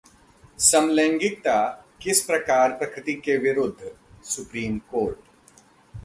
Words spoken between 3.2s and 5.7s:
के विरूद्धः supreme court